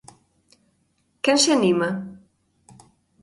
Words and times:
Quen 1.23 1.37
se 1.43 1.49
anima? 1.57 1.89